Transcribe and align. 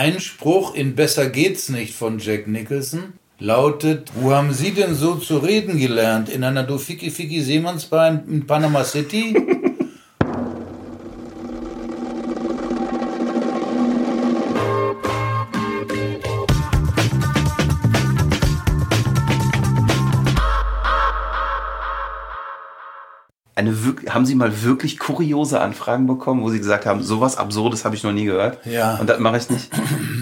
Ein 0.00 0.18
Spruch 0.18 0.74
in 0.74 0.94
Besser 0.94 1.28
geht's 1.28 1.68
nicht 1.68 1.94
von 1.94 2.20
Jack 2.20 2.46
Nicholson 2.46 3.12
lautet, 3.38 4.10
wo 4.14 4.32
haben 4.32 4.54
Sie 4.54 4.70
denn 4.70 4.94
so 4.94 5.16
zu 5.16 5.36
reden 5.36 5.78
gelernt? 5.78 6.30
In 6.30 6.42
einer 6.42 6.62
Dofiki 6.62 7.10
Fiki 7.10 7.42
Seemannsbar 7.42 8.22
in 8.26 8.46
Panama 8.46 8.82
City? 8.82 9.36
Eine, 23.60 23.76
haben 24.08 24.24
Sie 24.24 24.34
mal 24.34 24.62
wirklich 24.62 24.98
kuriose 24.98 25.60
Anfragen 25.60 26.06
bekommen, 26.06 26.42
wo 26.42 26.48
Sie 26.48 26.58
gesagt 26.58 26.86
haben, 26.86 27.02
sowas 27.02 27.36
Absurdes 27.36 27.84
habe 27.84 27.94
ich 27.94 28.02
noch 28.02 28.12
nie 28.12 28.24
gehört? 28.24 28.64
Ja. 28.64 28.96
Und 28.96 29.08
das 29.08 29.18
mache 29.18 29.36
ich 29.36 29.50
nicht? 29.50 29.70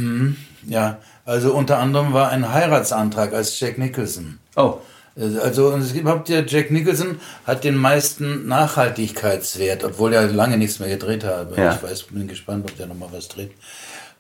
ja, 0.67 0.99
also 1.25 1.55
unter 1.55 1.79
anderem 1.79 2.13
war 2.13 2.31
ein 2.31 2.53
Heiratsantrag 2.53 3.33
als 3.33 3.61
Jack 3.61 3.79
Nicholson. 3.79 4.39
Oh. 4.57 4.79
Also 5.17 5.73
es 5.77 5.93
gibt 5.93 6.03
überhaupt 6.03 6.29
ja 6.29 6.43
Jack 6.47 6.71
Nicholson 6.71 7.21
hat 7.45 7.65
den 7.65 7.77
meisten 7.77 8.47
Nachhaltigkeitswert, 8.47 9.85
obwohl 9.85 10.13
er 10.13 10.29
lange 10.29 10.59
nichts 10.59 10.79
mehr 10.81 10.89
gedreht 10.89 11.25
hat. 11.25 11.57
Ja. 11.57 11.75
Ich 11.75 11.83
weiß, 11.83 12.05
bin 12.05 12.29
gespannt, 12.29 12.65
ob 12.69 12.77
der 12.77 12.87
nochmal 12.87 13.09
was 13.13 13.29
dreht. 13.29 13.53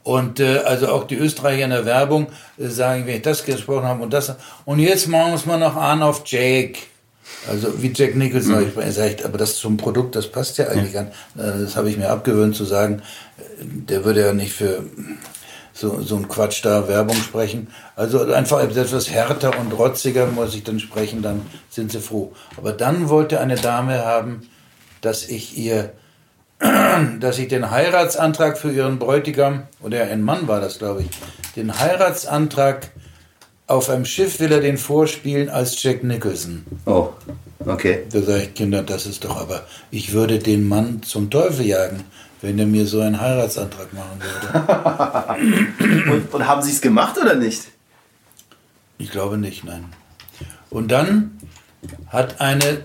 Und 0.02 0.40
äh, 0.40 0.58
also 0.58 0.88
auch 0.88 1.04
die 1.04 1.16
Österreicher 1.16 1.64
in 1.64 1.70
der 1.70 1.84
Werbung 1.84 2.28
äh, 2.56 2.68
sagen, 2.68 3.06
wenn 3.06 3.16
ich 3.16 3.22
das 3.22 3.44
gesprochen 3.44 3.84
habe 3.84 4.02
und 4.02 4.12
das. 4.12 4.34
Und 4.64 4.78
jetzt 4.78 5.08
machen 5.08 5.32
wir 5.32 5.34
es 5.34 5.46
mal 5.46 5.58
noch 5.58 5.76
an 5.76 6.02
auf 6.02 6.22
Jake. 6.24 6.78
Also 7.48 7.82
wie 7.82 7.92
Jack 7.94 8.14
Nicholson, 8.16 8.60
mhm. 8.60 8.72
ich 8.86 8.94
sag, 8.94 9.24
aber 9.24 9.38
das 9.38 9.56
zum 9.56 9.76
Produkt, 9.76 10.16
das 10.16 10.26
passt 10.30 10.58
ja 10.58 10.68
eigentlich 10.68 10.94
ja. 10.94 11.00
an. 11.00 11.06
Äh, 11.38 11.64
Das 11.64 11.76
habe 11.76 11.90
ich 11.90 11.96
mir 11.96 12.10
abgewöhnt 12.10 12.56
zu 12.56 12.64
sagen. 12.64 13.02
Der 13.60 14.04
würde 14.04 14.20
ja 14.20 14.32
nicht 14.32 14.52
für 14.52 14.84
so, 15.72 16.00
so 16.02 16.16
ein 16.16 16.28
Quatsch 16.28 16.64
da 16.64 16.88
Werbung 16.88 17.16
sprechen. 17.16 17.68
Also 17.94 18.32
einfach 18.32 18.60
etwas 18.60 19.10
härter 19.10 19.58
und 19.58 19.72
rotziger 19.72 20.26
muss 20.26 20.54
ich 20.54 20.64
dann 20.64 20.80
sprechen, 20.80 21.22
dann 21.22 21.42
sind 21.70 21.92
sie 21.92 22.00
froh. 22.00 22.32
Aber 22.56 22.72
dann 22.72 23.08
wollte 23.08 23.40
eine 23.40 23.54
Dame 23.56 24.04
haben, 24.04 24.48
dass 25.00 25.28
ich 25.28 25.56
ihr, 25.56 25.92
dass 27.20 27.38
ich 27.38 27.48
den 27.48 27.70
Heiratsantrag 27.70 28.58
für 28.58 28.72
ihren 28.72 28.98
Bräutigam, 28.98 29.64
oder 29.80 30.02
ein 30.02 30.22
Mann 30.22 30.48
war 30.48 30.60
das, 30.60 30.78
glaube 30.78 31.02
ich, 31.02 31.10
den 31.54 31.78
Heiratsantrag 31.78 32.90
auf 33.68 33.90
einem 33.90 34.06
Schiff 34.06 34.40
will 34.40 34.50
er 34.50 34.60
den 34.60 34.78
vorspielen 34.78 35.50
als 35.50 35.80
Jack 35.82 36.02
Nicholson. 36.02 36.64
Oh, 36.86 37.10
okay. 37.68 38.04
Da 38.10 38.22
sage 38.22 38.44
ich, 38.44 38.54
Kinder, 38.54 38.82
das 38.82 39.06
ist 39.06 39.24
doch 39.24 39.36
aber, 39.40 39.66
ich 39.90 40.12
würde 40.12 40.38
den 40.38 40.66
Mann 40.68 41.02
zum 41.02 41.30
Teufel 41.30 41.66
jagen, 41.66 42.04
wenn 42.40 42.58
er 42.58 42.66
mir 42.66 42.86
so 42.86 43.00
einen 43.00 43.20
Heiratsantrag 43.20 43.92
machen 43.92 44.20
würde. 44.20 46.12
Und, 46.12 46.34
und 46.34 46.46
haben 46.46 46.62
Sie 46.62 46.70
es 46.70 46.80
gemacht 46.80 47.16
oder 47.20 47.34
nicht? 47.34 47.62
Ich 48.98 49.10
glaube 49.10 49.38
nicht, 49.38 49.64
nein. 49.64 49.86
Und 50.70 50.90
dann 50.90 51.38
hat 52.08 52.40
eine 52.40 52.84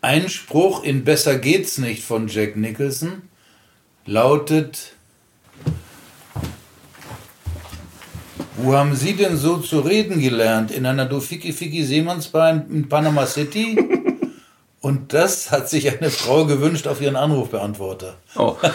Einspruch 0.00 0.84
in 0.84 1.04
Besser 1.04 1.38
geht's 1.38 1.78
nicht 1.78 2.04
von 2.04 2.28
Jack 2.28 2.56
Nicholson 2.56 3.22
lautet, 4.06 4.93
wo 8.64 8.74
haben 8.74 8.94
Sie 8.96 9.14
denn 9.14 9.36
so 9.36 9.58
zu 9.58 9.80
reden 9.80 10.20
gelernt? 10.20 10.70
In 10.70 10.86
einer 10.86 11.06
Dofiki 11.06 11.52
Fiki 11.52 11.84
Seemannsbar 11.84 12.64
in, 12.70 12.88
Panama 12.88 13.26
City? 13.26 13.76
Und 14.80 15.12
das 15.14 15.50
hat 15.50 15.68
sich 15.68 15.96
eine 15.96 16.10
Frau 16.10 16.44
gewünscht 16.44 16.86
auf 16.86 17.00
ihren 17.00 17.16
Anrufbeantworter. 17.16 18.16
Oh. 18.36 18.56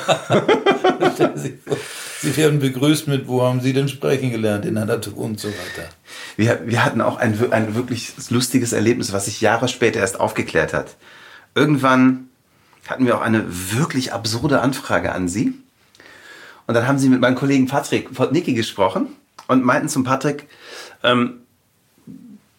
Sie 2.21 2.35
werden 2.35 2.59
begrüßt 2.59 3.07
mit, 3.07 3.27
wo 3.27 3.43
haben 3.43 3.61
Sie 3.61 3.73
denn 3.73 3.87
sprechen 3.87 4.31
gelernt? 4.31 4.65
In 4.65 4.77
einer 4.77 4.99
Tour 4.99 5.19
und 5.19 5.39
so 5.39 5.49
weiter. 5.49 5.87
Wir, 6.35 6.61
wir 6.65 6.83
hatten 6.83 7.01
auch 7.01 7.17
ein, 7.17 7.51
ein 7.51 7.75
wirklich 7.75 8.11
lustiges 8.29 8.73
Erlebnis, 8.73 9.13
was 9.13 9.25
sich 9.25 9.39
Jahre 9.39 9.67
später 9.67 9.99
erst 9.99 10.19
aufgeklärt 10.19 10.73
hat. 10.73 10.97
Irgendwann 11.53 12.29
hatten 12.87 13.05
wir 13.05 13.17
auch 13.17 13.21
eine 13.21 13.45
wirklich 13.47 14.11
absurde 14.11 14.61
Anfrage 14.61 15.11
an 15.11 15.27
Sie. 15.29 15.53
Und 16.65 16.73
dann 16.73 16.87
haben 16.87 16.97
Sie 16.97 17.09
mit 17.09 17.21
meinem 17.21 17.35
Kollegen 17.35 17.67
Patrick 17.67 18.11
Potnicki 18.13 18.53
gesprochen 18.53 19.09
und 19.49 19.65
meinten 19.65 19.89
zum 19.89 20.03
Patrick, 20.05 20.47
ähm, 21.03 21.41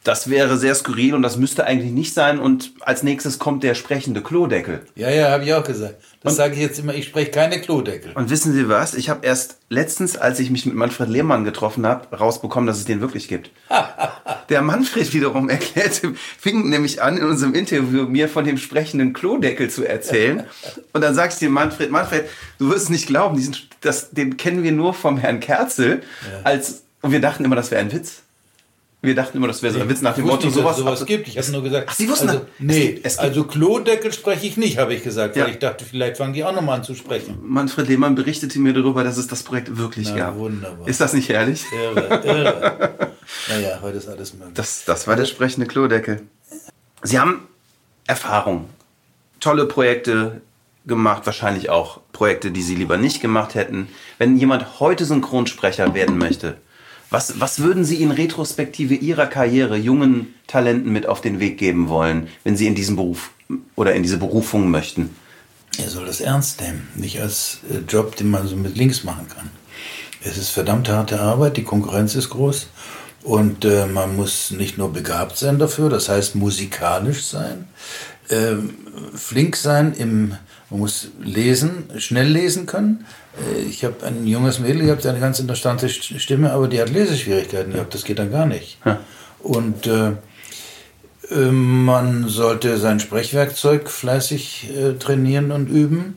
das 0.03 0.31
wäre 0.31 0.57
sehr 0.57 0.75
skurril 0.75 1.15
und 1.15 1.23
das 1.23 1.37
müsste 1.37 1.67
eigentlich 1.67 1.93
nicht 1.93 2.15
sein. 2.15 2.39
Und 2.39 2.73
als 2.81 3.03
nächstes 3.03 3.39
kommt 3.39 3.63
der 3.63 3.75
sprechende 3.75 4.23
Klodeckel. 4.23 4.81
Ja, 4.95 5.11
ja, 5.11 5.31
habe 5.31 5.45
ich 5.45 5.53
auch 5.53 5.65
gesagt. 5.65 5.97
Das 6.23 6.37
sage 6.37 6.55
ich 6.55 6.61
jetzt 6.61 6.79
immer, 6.79 6.95
ich 6.95 7.07
spreche 7.07 7.31
keine 7.31 7.61
Klodeckel. 7.61 8.13
Und 8.15 8.31
wissen 8.31 8.53
Sie 8.53 8.69
was? 8.69 8.95
Ich 8.95 9.11
habe 9.11 9.27
erst 9.27 9.59
letztens, 9.69 10.17
als 10.17 10.39
ich 10.39 10.51
mich 10.51 10.65
mit 10.65 10.75
Manfred 10.75 11.09
Lehmann 11.09 11.45
getroffen 11.45 11.87
habe, 11.87 12.15
rausbekommen, 12.17 12.67
dass 12.67 12.79
es 12.79 12.85
den 12.87 13.01
wirklich 13.01 13.29
gibt. 13.29 13.51
Der 14.49 14.63
Manfred 14.63 15.13
wiederum 15.13 15.49
erklärte, 15.49 16.15
fing 16.39 16.69
nämlich 16.69 17.03
an, 17.03 17.17
in 17.17 17.25
unserem 17.25 17.55
Interview 17.55 18.05
mir 18.05 18.29
von 18.29 18.45
dem 18.45 18.59
sprechenden 18.59 19.13
Klodeckel 19.13 19.71
zu 19.71 19.85
erzählen. 19.87 20.45
Und 20.93 21.03
dann 21.03 21.15
sagst 21.15 21.41
du 21.41 21.47
dir, 21.47 21.51
Manfred, 21.51 21.91
Manfred, 21.91 22.25
du 22.59 22.71
wirst 22.71 22.85
es 22.85 22.89
nicht 22.89 23.07
glauben, 23.07 23.37
diesen, 23.37 23.57
das, 23.81 24.11
den 24.11 24.37
kennen 24.37 24.63
wir 24.63 24.73
nur 24.73 24.93
vom 24.95 25.19
Herrn 25.19 25.41
Kerzel. 25.41 26.03
Als, 26.43 26.83
und 27.03 27.13
wir 27.13 27.21
dachten 27.21 27.45
immer, 27.45 27.57
das 27.57 27.71
wäre 27.71 27.81
ein 27.81 27.93
Witz. 27.93 28.23
Wir 29.03 29.15
dachten 29.15 29.39
immer, 29.39 29.47
das 29.47 29.63
wäre 29.63 29.73
so 29.73 29.81
ein 29.81 29.89
Witz 29.89 30.03
nach 30.03 30.15
dem 30.15 30.27
Motto, 30.27 30.45
nicht, 30.47 30.55
sowas. 30.55 30.73
es 30.77 30.83
sowas 30.83 31.07
gibt. 31.07 31.27
Ich 31.29 31.39
habe 31.39 31.51
nur 31.53 31.63
gesagt. 31.63 31.87
Ach, 31.91 31.95
Sie 31.95 32.07
wussten 32.07 32.29
also, 32.29 32.41
das? 32.41 32.49
Es 32.59 32.61
Nee, 32.61 32.87
gibt- 32.93 33.07
es 33.07 33.13
gibt- 33.15 33.25
also 33.25 33.45
Klodeckel 33.45 34.13
spreche 34.13 34.47
ich 34.47 34.59
nicht, 34.59 34.77
habe 34.77 34.93
ich 34.93 35.03
gesagt, 35.03 35.37
weil 35.37 35.45
Ja. 35.45 35.49
ich 35.49 35.59
dachte, 35.59 35.87
vielleicht 35.87 36.19
fangen 36.19 36.35
die 36.35 36.45
auch 36.45 36.53
nochmal 36.53 36.79
an 36.81 36.85
zu 36.85 36.95
sprechen. 36.95 37.39
Manfred 37.43 37.89
Lehmann 37.89 38.15
berichtete 38.15 38.59
mir 38.59 38.75
darüber, 38.75 39.03
dass 39.03 39.17
es 39.17 39.27
das 39.27 39.43
Projekt 39.43 39.75
wirklich 39.79 40.11
Na, 40.11 40.17
gab. 40.17 40.37
wunderbar. 40.37 40.87
Ist 40.87 41.01
das 41.01 41.15
nicht 41.15 41.31
herrlich? 41.31 41.65
Irre, 41.73 42.21
irre. 42.25 43.13
naja, 43.49 43.79
heute 43.81 43.97
ist 43.97 44.09
alles 44.09 44.35
möglich. 44.35 44.53
Das, 44.55 44.85
das 44.85 45.07
war 45.07 45.17
der 45.17 45.25
sprechende 45.25 45.67
Klodeckel. 45.67 46.21
Sie 47.03 47.19
haben 47.19 47.49
Erfahrung, 48.07 48.69
tolle 49.41 49.65
Projekte 49.65 50.43
gemacht, 50.85 51.25
wahrscheinlich 51.25 51.71
auch 51.71 52.01
Projekte, 52.13 52.51
die 52.51 52.61
Sie 52.63 52.75
lieber 52.75 52.99
nicht 52.99 53.23
gemacht 53.23 53.55
hätten. 53.55 53.89
Wenn 54.19 54.37
jemand 54.37 54.79
heute 54.81 55.07
Synchronsprecher 55.07 55.95
werden 55.95 56.19
möchte, 56.19 56.59
was, 57.11 57.41
was 57.41 57.59
würden 57.59 57.85
Sie 57.85 58.03
in 58.03 58.11
Retrospektive 58.11 58.95
Ihrer 58.95 59.27
Karriere 59.27 59.77
jungen 59.77 60.35
Talenten 60.47 60.93
mit 60.93 61.07
auf 61.07 61.21
den 61.21 61.41
Weg 61.41 61.59
geben 61.59 61.89
wollen, 61.89 62.29
wenn 62.45 62.57
Sie 62.57 62.67
in 62.67 62.75
diesen 62.75 62.97
Beruf 62.97 63.31
oder 63.77 63.95
in 63.95 64.03
diese 64.03 64.17
Berufung 64.19 64.71
möchten? 64.71 65.11
Er 65.79 65.89
soll 65.89 66.07
das 66.07 66.21
ernst 66.21 66.61
nehmen, 66.61 66.89
nicht 66.95 67.21
als 67.21 67.61
äh, 67.71 67.79
Job, 67.89 68.17
den 68.17 68.31
man 68.31 68.47
so 68.47 68.57
mit 68.57 68.77
links 68.77 69.05
machen 69.05 69.27
kann. 69.29 69.51
Es 70.23 70.37
ist 70.37 70.51
verdammt 70.51 70.89
harte 70.89 71.21
Arbeit, 71.21 71.57
die 71.57 71.65
Konkurrenz 71.65 72.15
ist 72.15 72.31
groß 72.31 72.69
und 73.23 73.65
äh, 73.65 73.87
man 73.87 74.17
muss 74.17 74.51
nicht 74.51 74.79
nur 74.79 74.93
begabt 74.93 75.37
sein 75.37 75.59
dafür, 75.59 75.89
das 75.89 76.09
heißt 76.09 76.35
musikalisch 76.35 77.25
sein, 77.25 77.67
ähm, 78.29 78.75
flink 79.15 79.57
sein, 79.57 79.95
im, 79.95 80.35
man 80.71 80.81
muss 80.81 81.09
lesen, 81.21 81.85
schnell 81.99 82.29
lesen 82.29 82.67
können. 82.67 83.05
Äh, 83.37 83.63
ich 83.63 83.85
habe 83.85 84.07
ein 84.07 84.27
junges 84.27 84.61
Mädel 84.61 84.87
gehabt, 84.87 85.05
eine 85.07 85.21
ganz 85.21 85.39
interessante 85.41 85.87
St- 85.89 86.19
Stimme, 86.19 86.53
aber 86.53 86.69
die 86.69 86.81
hat 86.81 86.91
Leseschwierigkeiten 86.91 87.73
gehabt, 87.73 87.93
das 87.95 88.05
geht 88.05 88.19
dann 88.19 88.31
gar 88.31 88.47
nicht. 88.47 88.79
Und 89.41 89.87
äh, 89.87 90.13
äh, 91.31 91.51
Man 91.51 92.29
sollte 92.29 92.79
sein 92.79 93.01
Sprechwerkzeug 93.01 93.89
fleißig 93.91 94.71
äh, 94.77 94.93
trainieren 94.99 95.51
und 95.53 95.69
üben, 95.69 96.17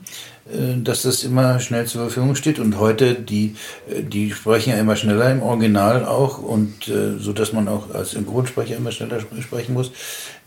äh, 0.52 0.80
dass 0.82 1.02
das 1.02 1.24
immer 1.24 1.58
schnell 1.60 1.86
zur 1.86 2.02
Verfügung 2.02 2.34
steht. 2.34 2.58
Und 2.58 2.78
heute, 2.78 3.14
die, 3.14 3.56
äh, 3.88 4.02
die 4.02 4.32
sprechen 4.32 4.70
ja 4.70 4.76
immer 4.76 4.96
schneller 4.96 5.30
im 5.30 5.42
Original 5.42 6.04
auch, 6.04 6.38
und 6.38 6.88
äh, 6.88 7.18
so 7.18 7.32
dass 7.32 7.52
man 7.52 7.68
auch 7.68 7.94
als 7.94 8.10
Synchronsprecher 8.10 8.76
immer 8.76 8.92
schneller 8.92 9.18
spre- 9.18 9.42
sprechen 9.42 9.72
muss. 9.74 9.90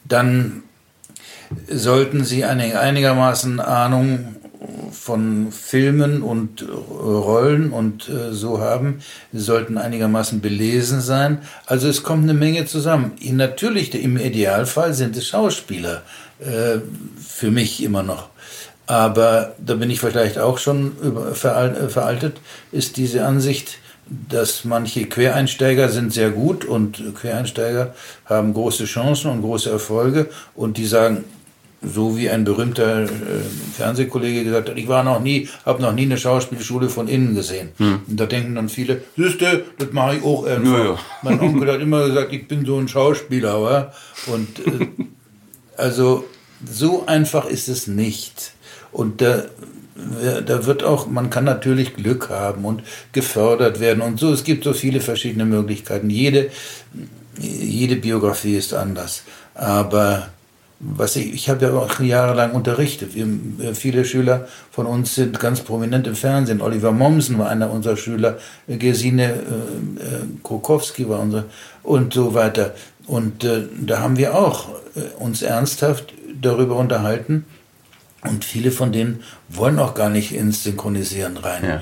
Dann 0.06 0.64
sollten 1.70 2.24
sie 2.24 2.44
eine 2.44 2.80
einigermaßen 2.80 3.60
Ahnung 3.60 4.36
von 4.92 5.52
Filmen 5.52 6.22
und 6.22 6.62
äh, 6.62 6.66
Rollen 6.66 7.72
und 7.72 8.10
äh, 8.10 8.34
so 8.34 8.60
haben. 8.60 9.00
Sie 9.32 9.40
sollten 9.40 9.78
einigermaßen 9.78 10.42
belesen 10.42 11.00
sein. 11.02 11.40
Also 11.66 11.88
es 11.88 12.04
kommt 12.04 12.24
eine 12.24 12.34
Menge 12.34 12.66
zusammen. 12.66 13.14
Natürlich, 13.22 13.94
im 13.96 14.18
Idealfall 14.18 14.94
sind 14.94 15.16
es 15.16 15.28
Schauspieler. 15.28 16.02
Äh, 16.40 16.80
für 17.20 17.50
mich 17.50 17.82
immer 17.84 18.04
noch. 18.04 18.30
Aber 18.86 19.56
da 19.58 19.74
bin 19.74 19.90
ich 19.90 20.00
vielleicht 20.00 20.38
auch 20.38 20.60
schon 20.60 20.94
äh, 21.02 21.34
veraltet, 21.34 22.38
ist 22.72 22.98
diese 22.98 23.26
Ansicht, 23.26 23.80
dass 24.06 24.64
manche 24.64 25.08
Quereinsteiger 25.08 25.90
sind 25.90 26.14
sehr 26.14 26.30
gut 26.30 26.64
und 26.64 27.16
Quereinsteiger 27.16 27.94
haben 28.26 28.54
große 28.54 28.86
Chancen 28.86 29.32
und 29.32 29.42
große 29.42 29.70
Erfolge 29.70 30.30
und 30.56 30.78
die 30.78 30.86
sagen, 30.86 31.26
so 31.88 32.18
wie 32.18 32.30
ein 32.30 32.44
berühmter 32.44 33.04
äh, 33.04 33.08
Fernsehkollege 33.76 34.44
gesagt 34.44 34.70
hat, 34.70 34.78
ich 34.78 34.88
war 34.88 35.04
noch 35.04 35.20
nie, 35.20 35.50
habe 35.66 35.82
noch 35.82 35.94
nie 35.94 36.04
eine 36.04 36.18
Schauspielschule 36.18 36.90
von 36.90 37.08
innen 37.08 37.36
gesehen. 37.36 37.70
Und 38.08 38.20
da 38.20 38.26
denken 38.26 38.56
dann 38.56 38.70
viele, 38.70 39.02
siehste, 39.16 39.64
das 39.78 39.92
mache 39.92 40.18
ich 40.18 40.24
auch 40.24 40.46
irgendwann. 40.46 40.80
Ja, 40.80 40.86
ja. 40.86 41.00
Mein 41.24 41.40
Onkel 41.40 41.72
hat 41.72 41.82
immer 41.82 42.08
gesagt, 42.08 42.34
ich 42.34 42.48
bin 42.48 42.66
so 42.66 42.78
ein 42.78 42.88
Schauspieler, 42.88 43.62
wa? 43.62 43.94
Und 44.28 44.60
äh, 44.66 44.88
also 45.78 46.26
so 46.66 47.06
einfach 47.06 47.46
ist 47.46 47.68
es 47.68 47.88
nicht. 47.88 48.54
Und 48.92 49.22
da 49.22 49.46
da 50.46 50.66
wird 50.66 50.84
auch, 50.84 51.08
man 51.08 51.30
kann 51.30 51.44
natürlich 51.44 51.96
Glück 51.96 52.30
haben 52.30 52.66
und 52.66 52.84
gefördert 53.14 53.80
werden 53.80 54.02
und 54.02 54.20
so. 54.20 54.32
Es 54.32 54.44
gibt 54.44 54.64
so 54.64 54.74
viele 54.74 55.00
verschiedene 55.02 55.46
Möglichkeiten. 55.46 56.10
Jede, 56.10 56.52
jede 57.40 57.96
Biografie 57.96 58.56
ist 58.56 58.74
anders. 58.74 59.24
Aber 59.56 60.30
was 60.80 61.16
ich, 61.16 61.34
ich 61.34 61.50
habe 61.50 61.66
ja 61.66 61.74
auch 61.74 62.00
jahrelang 62.00 62.52
unterrichtet. 62.52 63.16
Wir, 63.16 63.26
äh, 63.26 63.74
viele 63.74 64.06
Schüler 64.06 64.48
von 64.72 64.86
uns 64.86 65.16
sind 65.16 65.40
ganz 65.40 65.62
prominent 65.62 66.08
im 66.08 66.16
Fernsehen. 66.16 66.62
Oliver 66.62 66.92
Mommsen 66.92 67.40
war 67.40 67.50
einer 67.50 67.72
unserer 67.72 67.98
Schüler, 67.98 68.38
Gesine 68.68 69.24
äh, 69.24 69.34
äh, 69.34 69.40
Krokowski 70.44 71.10
war 71.10 71.20
unser 71.20 71.46
und 71.84 72.14
so 72.14 72.34
weiter. 72.34 72.76
Und 73.08 73.44
äh, 73.44 73.64
da 73.80 74.00
haben 74.00 74.18
wir 74.18 74.36
auch 74.36 74.70
äh, 74.96 75.02
uns 75.20 75.42
ernsthaft 75.42 76.14
darüber 76.40 76.76
unterhalten. 76.76 77.46
Und 78.24 78.46
viele 78.46 78.72
von 78.72 78.92
denen 78.92 79.24
wollen 79.50 79.80
auch 79.80 79.94
gar 79.94 80.10
nicht 80.10 80.34
ins 80.34 80.64
Synchronisieren 80.64 81.38
rein. 81.38 81.64
Ja. 81.64 81.82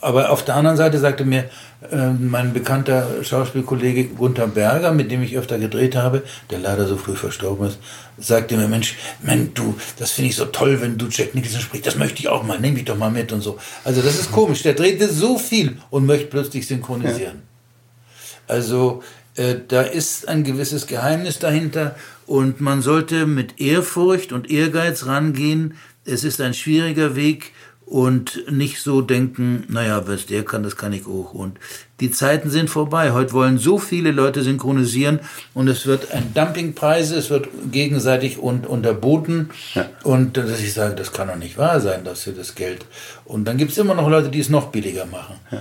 Aber 0.00 0.30
auf 0.30 0.44
der 0.44 0.56
anderen 0.56 0.76
Seite 0.76 0.98
sagte 0.98 1.24
mir 1.24 1.50
äh, 1.90 2.10
mein 2.10 2.52
bekannter 2.52 3.22
Schauspielkollege 3.22 4.04
Gunther 4.04 4.46
Berger, 4.46 4.92
mit 4.92 5.10
dem 5.10 5.22
ich 5.22 5.36
öfter 5.36 5.58
gedreht 5.58 5.96
habe, 5.96 6.22
der 6.50 6.58
leider 6.58 6.86
so 6.86 6.96
früh 6.96 7.14
verstorben 7.14 7.68
ist, 7.68 7.78
sagte 8.18 8.56
mir, 8.56 8.68
Mensch, 8.68 8.96
Mensch, 9.22 9.50
du, 9.54 9.74
das 9.98 10.12
finde 10.12 10.30
ich 10.30 10.36
so 10.36 10.46
toll, 10.46 10.80
wenn 10.80 10.98
du 10.98 11.06
Jack 11.08 11.34
Nicholson 11.34 11.60
sprichst, 11.60 11.86
das 11.86 11.96
möchte 11.96 12.20
ich 12.20 12.28
auch 12.28 12.42
mal, 12.42 12.58
nimm 12.58 12.74
mich 12.74 12.84
doch 12.84 12.96
mal 12.96 13.10
mit 13.10 13.32
und 13.32 13.40
so. 13.40 13.58
Also 13.84 14.02
das 14.02 14.18
ist 14.18 14.32
komisch, 14.32 14.62
der 14.62 14.74
drehte 14.74 15.08
so 15.08 15.38
viel 15.38 15.76
und 15.90 16.06
möchte 16.06 16.26
plötzlich 16.26 16.66
synchronisieren. 16.66 17.42
Ja. 17.42 18.54
Also 18.54 19.02
äh, 19.36 19.56
da 19.66 19.82
ist 19.82 20.28
ein 20.28 20.44
gewisses 20.44 20.86
Geheimnis 20.86 21.38
dahinter 21.38 21.94
und 22.26 22.60
man 22.60 22.82
sollte 22.82 23.26
mit 23.26 23.60
Ehrfurcht 23.60 24.32
und 24.32 24.50
Ehrgeiz 24.50 25.06
rangehen. 25.06 25.74
Es 26.04 26.24
ist 26.24 26.40
ein 26.40 26.54
schwieriger 26.54 27.16
Weg 27.16 27.52
und 27.90 28.44
nicht 28.48 28.80
so 28.80 29.02
denken, 29.02 29.64
naja, 29.68 30.06
was 30.06 30.26
der 30.26 30.44
kann, 30.44 30.62
das 30.62 30.76
kann 30.76 30.92
ich 30.92 31.06
auch. 31.06 31.34
Und 31.34 31.58
die 31.98 32.12
Zeiten 32.12 32.48
sind 32.48 32.70
vorbei. 32.70 33.10
Heute 33.10 33.32
wollen 33.32 33.58
so 33.58 33.78
viele 33.78 34.12
Leute 34.12 34.44
synchronisieren 34.44 35.18
und 35.54 35.66
es 35.66 35.86
wird 35.86 36.12
ein 36.12 36.32
Dumpingpreise, 36.32 37.16
es 37.16 37.30
wird 37.30 37.48
gegenseitig 37.72 38.38
und 38.38 38.64
unterboten. 38.64 39.50
Ja. 39.74 39.86
Und 40.04 40.36
dass 40.36 40.60
ich 40.60 40.72
sage, 40.72 40.94
das 40.94 41.12
kann 41.12 41.26
doch 41.26 41.36
nicht 41.36 41.58
wahr 41.58 41.80
sein, 41.80 42.04
dass 42.04 42.22
sie 42.22 42.32
das 42.32 42.54
Geld. 42.54 42.86
Und 43.24 43.46
dann 43.46 43.56
gibt 43.56 43.72
es 43.72 43.78
immer 43.78 43.94
noch 43.94 44.08
Leute, 44.08 44.28
die 44.28 44.38
es 44.38 44.50
noch 44.50 44.68
billiger 44.68 45.06
machen. 45.06 45.34
Ja. 45.50 45.60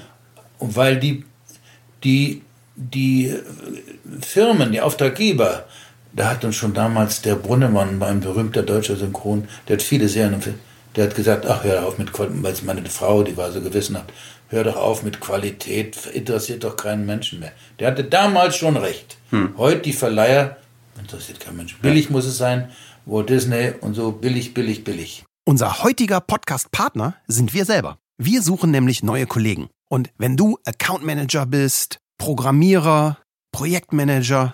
Und 0.60 0.76
weil 0.76 1.00
die, 1.00 1.26
die, 2.04 2.44
die 2.76 3.34
Firmen, 4.22 4.72
die 4.72 4.82
Auftraggeber, 4.82 5.66
da 6.14 6.30
hat 6.30 6.46
uns 6.46 6.56
schon 6.56 6.76
damals 6.76 7.24
der 7.24 7.36
Brunnemann, 7.36 8.04
ein 8.04 8.20
berühmter 8.20 8.62
deutscher 8.62 8.98
Synchron, 8.98 9.48
der 9.68 9.78
hat 9.78 9.82
viele 9.82 10.08
Serien 10.08 10.36
der 11.00 11.08
hat 11.08 11.16
gesagt, 11.16 11.46
ach, 11.46 11.64
hör 11.64 11.88
auf 11.88 11.98
mit 11.98 12.12
Qualität, 12.12 12.44
weil 12.44 12.76
meine 12.76 12.90
Frau, 12.90 13.24
die 13.24 13.38
war 13.38 13.54
so 13.54 13.62
gewissenhaft, 13.62 14.12
hör 14.50 14.66
doch 14.66 14.76
auf 14.76 15.02
mit 15.02 15.22
Qualität, 15.22 15.96
interessiert 16.08 16.66
doch 16.66 16.76
keinen 16.76 17.06
Menschen 17.06 17.40
mehr. 17.40 17.54
Der 17.80 17.88
hatte 17.88 18.04
damals 18.04 18.58
schon 18.58 18.76
recht. 18.76 19.16
Hm. 19.30 19.54
Heute 19.56 19.84
die 19.84 19.94
Verleiher, 19.94 20.58
interessiert 21.00 21.40
keinen 21.40 21.56
Menschen. 21.56 21.80
Billig 21.82 22.08
ja. 22.08 22.12
muss 22.12 22.26
es 22.26 22.38
sein, 22.38 22.70
Walt 23.06 23.30
Disney 23.30 23.72
und 23.80 23.94
so, 23.94 24.12
billig, 24.12 24.54
billig, 24.54 24.84
billig. 24.84 25.24
Unser 25.46 25.84
heutiger 25.84 26.20
Podcast-Partner 26.20 27.16
sind 27.28 27.54
wir 27.54 27.64
selber. 27.64 27.98
Wir 28.18 28.42
suchen 28.42 28.70
nämlich 28.70 29.02
neue 29.02 29.26
Kollegen. 29.26 29.70
Und 29.90 30.10
wenn 30.18 30.36
du 30.36 30.58
Account 30.66 31.06
Manager 31.06 31.46
bist, 31.46 32.00
Programmierer, 32.18 33.20
Projektmanager 33.54 34.54